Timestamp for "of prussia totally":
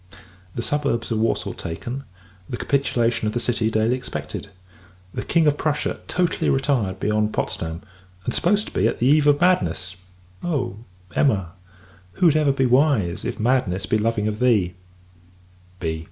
5.45-6.49